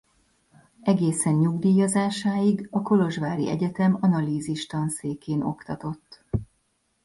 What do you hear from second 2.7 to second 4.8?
a kolozsvári egyetem Analízis